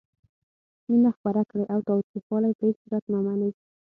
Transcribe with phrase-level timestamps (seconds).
[0.89, 3.51] مینه خپره کړئ او تاوتریخوالی په هیڅ صورت مه منئ.